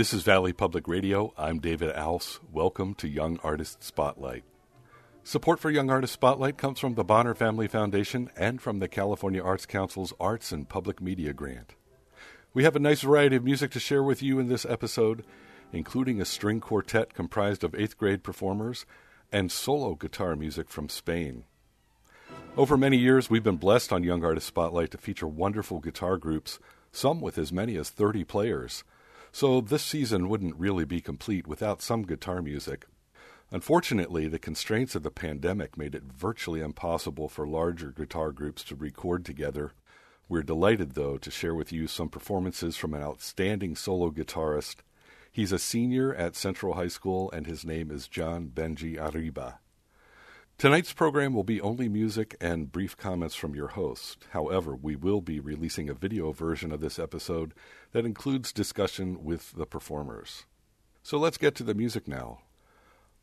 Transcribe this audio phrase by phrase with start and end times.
[0.00, 1.34] This is Valley Public Radio.
[1.36, 2.40] I'm David Aus.
[2.50, 4.44] Welcome to Young Artist Spotlight.
[5.24, 9.42] Support for Young Artist Spotlight comes from the Bonner Family Foundation and from the California
[9.42, 11.74] Arts Council's Arts and Public Media Grant.
[12.54, 15.22] We have a nice variety of music to share with you in this episode,
[15.70, 18.86] including a string quartet comprised of eighth grade performers
[19.30, 21.44] and solo guitar music from Spain.
[22.56, 26.58] Over many years, we've been blessed on Young Artist Spotlight to feature wonderful guitar groups,
[26.90, 28.82] some with as many as 30 players.
[29.32, 32.86] So this season wouldn't really be complete without some guitar music.
[33.52, 38.76] Unfortunately, the constraints of the pandemic made it virtually impossible for larger guitar groups to
[38.76, 39.72] record together.
[40.28, 44.76] We're delighted, though, to share with you some performances from an outstanding solo guitarist.
[45.32, 49.58] He's a senior at Central High School, and his name is John Benji Arriba.
[50.60, 54.26] Tonight's program will be only music and brief comments from your host.
[54.32, 57.54] However, we will be releasing a video version of this episode
[57.92, 60.44] that includes discussion with the performers.
[61.02, 62.40] So let's get to the music now.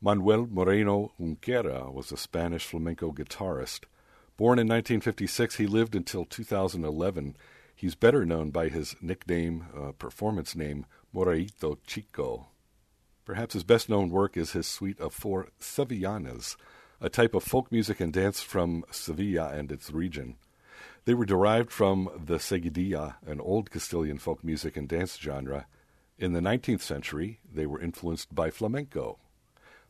[0.01, 3.81] Manuel Moreno Junquera was a Spanish flamenco guitarist.
[4.35, 7.37] Born in 1956, he lived until 2011.
[7.75, 12.47] He's better known by his nickname, uh, performance name, Moraito Chico.
[13.25, 16.55] Perhaps his best known work is his suite of four sevillanas
[16.99, 20.35] a type of folk music and dance from Sevilla and its region.
[21.05, 25.67] They were derived from the seguidilla, an old Castilian folk music and dance genre.
[26.17, 29.19] In the 19th century, they were influenced by flamenco.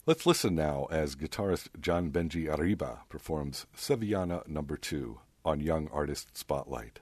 [0.06, 4.80] Let's listen now as guitarist John Benji Arriba performs Sevillana Number no.
[4.82, 7.00] 2 on Young Artist Spotlight.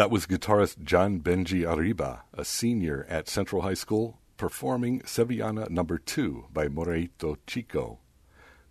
[0.00, 5.98] That was guitarist John Benji Arriba, a senior at Central High School, performing Sevillana Number
[5.98, 7.98] 2 by Moraito Chico.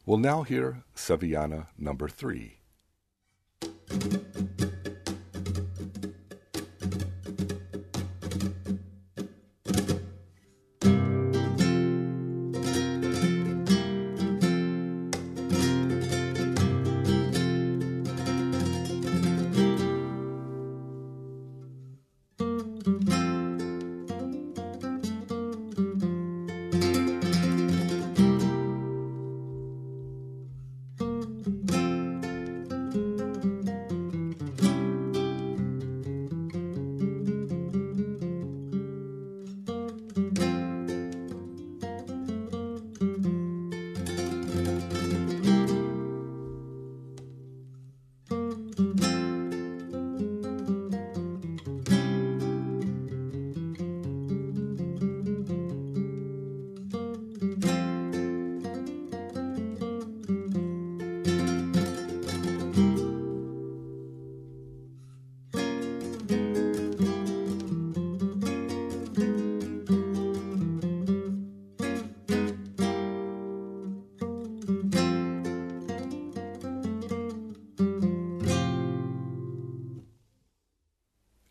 [0.07, 2.57] We'll now hear Sevillana Number 3.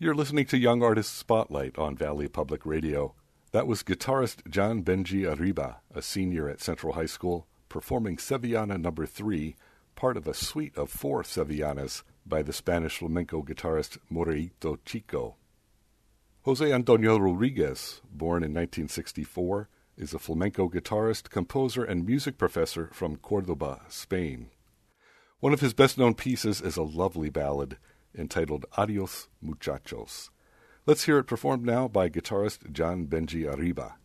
[0.08, 3.14] You're listening to Young Artist Spotlight on Valley Public Radio.
[3.52, 9.02] That was guitarist John Benji Arriba, a senior at Central High School, performing Sevillana Number
[9.02, 9.06] no.
[9.06, 9.54] 3,
[9.96, 15.36] part of a suite of four Sevillanas by the Spanish flamenco guitarist Moraito Chico.
[16.44, 19.68] Jose Antonio Rodriguez, born in 1964,
[19.98, 24.48] is a flamenco guitarist, composer, and music professor from Cordoba, Spain.
[25.40, 27.76] One of his best known pieces is a lovely ballad,
[28.16, 30.30] entitled Adios Muchachos.
[30.86, 33.96] Let's hear it performed now by guitarist John Benji Arriba.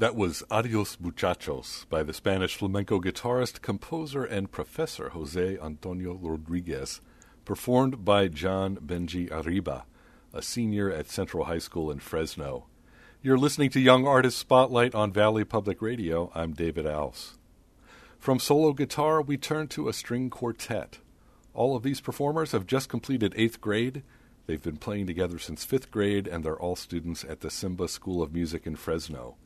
[0.00, 7.02] That was Adios Muchachos by the Spanish flamenco guitarist, composer, and professor Jose Antonio Rodriguez,
[7.44, 9.84] performed by John Benji Arriba,
[10.32, 12.64] a senior at Central High School in Fresno.
[13.20, 16.32] You're listening to Young Artist Spotlight on Valley Public Radio.
[16.34, 17.36] I'm David Aus.
[18.18, 21.00] From solo guitar, we turn to a string quartet.
[21.52, 24.02] All of these performers have just completed eighth grade.
[24.46, 28.22] They've been playing together since fifth grade, and they're all students at the Simba School
[28.22, 29.36] of Music in Fresno.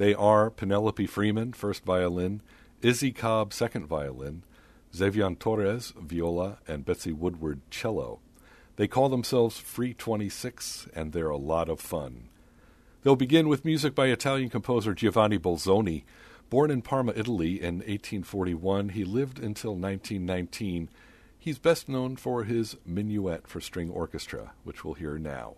[0.00, 2.40] They are Penelope Freeman, first violin,
[2.80, 4.44] Izzy Cobb, second violin,
[4.96, 8.20] Xavier Torres, viola, and Betsy Woodward, cello.
[8.76, 12.30] They call themselves Free 26, and they're a lot of fun.
[13.02, 16.04] They'll begin with music by Italian composer Giovanni Bolzoni.
[16.48, 20.88] Born in Parma, Italy in 1841, he lived until 1919.
[21.38, 25.56] He's best known for his Minuet for String Orchestra, which we'll hear now.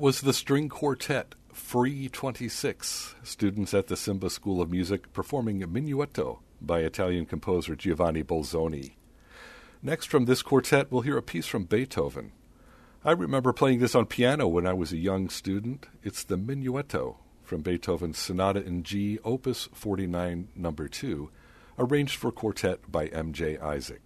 [0.00, 5.68] Was the string quartet Free 26, students at the Simba School of Music performing a
[5.68, 8.92] Minuetto by Italian composer Giovanni Bolzoni.
[9.82, 12.32] Next from this quartet, we'll hear a piece from Beethoven.
[13.04, 15.86] I remember playing this on piano when I was a young student.
[16.02, 21.28] It's the Minuetto from Beethoven's Sonata in G, Opus 49, number 2,
[21.78, 23.58] arranged for quartet by M.J.
[23.58, 24.00] Isaac.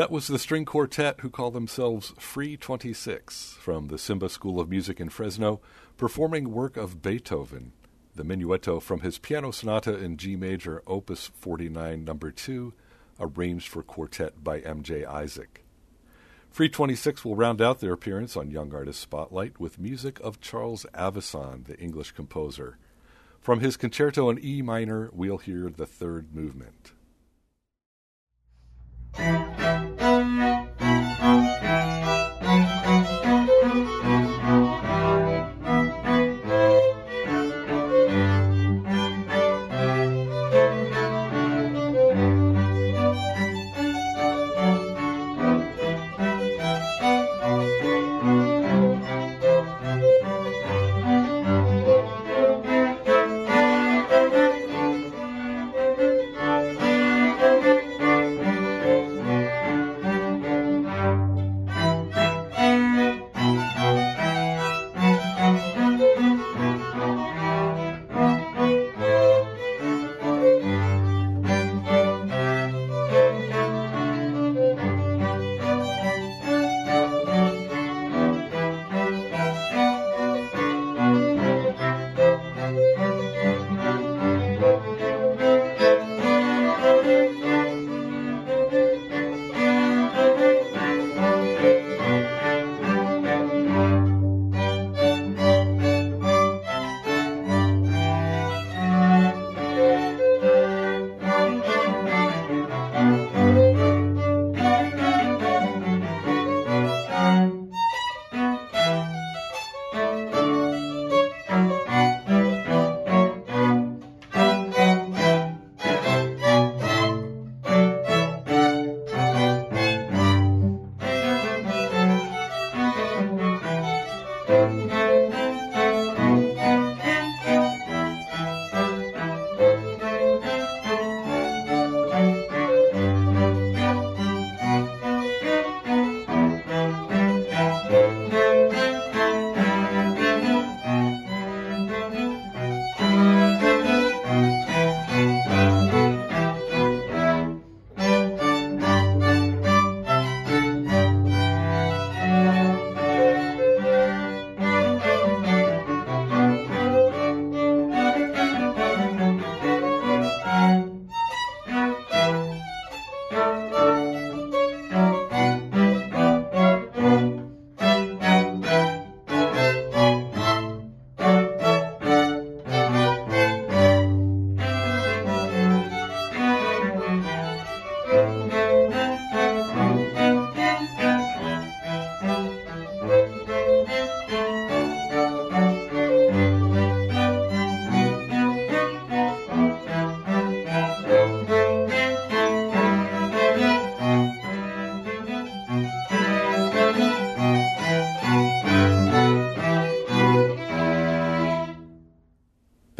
[0.00, 4.70] That was the string quartet who call themselves Free 26 from the Simba School of
[4.70, 5.60] Music in Fresno,
[5.98, 7.72] performing work of Beethoven,
[8.14, 12.72] the minuetto from his piano sonata in G major, opus 49, number 2,
[13.20, 15.04] arranged for quartet by M.J.
[15.04, 15.66] Isaac.
[16.48, 20.86] Free 26 will round out their appearance on Young Artist Spotlight with music of Charles
[20.94, 22.78] Avison, the English composer.
[23.38, 26.92] From his concerto in E minor, we'll hear the third movement.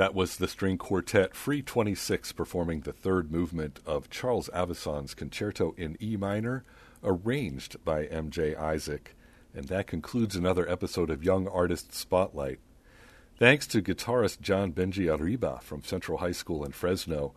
[0.01, 5.75] That was the string quartet Free 26 performing the third movement of Charles Avison's Concerto
[5.77, 6.65] in E minor,
[7.05, 8.57] arranged by M.J.
[8.57, 9.15] Isaac.
[9.55, 12.61] And that concludes another episode of Young Artist Spotlight.
[13.39, 17.35] Thanks to guitarist John Benji Arriba from Central High School in Fresno.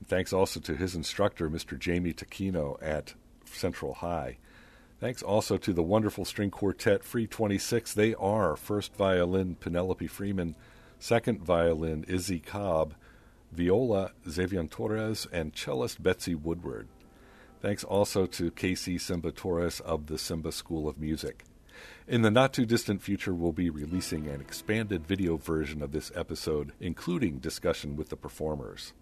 [0.00, 1.78] And thanks also to his instructor, Mr.
[1.78, 4.38] Jamie Taquino at Central High.
[4.98, 7.94] Thanks also to the wonderful string quartet Free 26.
[7.94, 10.56] They are first violin Penelope Freeman,
[11.00, 12.94] second violin Izzy Cobb,
[13.50, 16.86] viola Xavier Torres, and cellist Betsy Woodward.
[17.60, 21.44] Thanks also to Casey Simba Torres of the Simba School of Music.
[22.06, 26.12] In the not too distant future, we'll be releasing an expanded video version of this
[26.14, 28.92] episode, including discussion with the performers.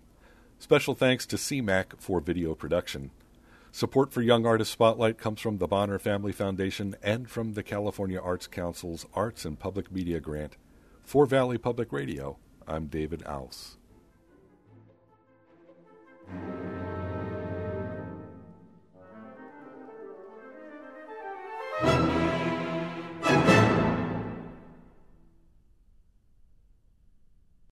[0.61, 3.11] Special thanks to CMAC for video production.
[3.73, 8.21] Support for Young Artist Spotlight comes from the Bonner Family Foundation and from the California
[8.21, 10.57] Arts Council's Arts and Public Media Grant.
[11.09, 13.79] For Valley Public Radio, I'm David Aus.